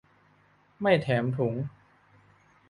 [0.81, 1.53] ไม่แถมถุง